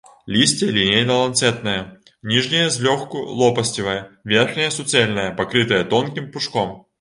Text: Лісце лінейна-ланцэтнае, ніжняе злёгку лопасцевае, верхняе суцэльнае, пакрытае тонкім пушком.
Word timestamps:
Лісце 0.35 0.67
лінейна-ланцэтнае, 0.77 1.75
ніжняе 2.31 2.63
злёгку 2.77 3.21
лопасцевае, 3.43 3.99
верхняе 4.35 4.67
суцэльнае, 4.79 5.27
пакрытае 5.43 5.83
тонкім 5.95 6.25
пушком. 6.33 6.75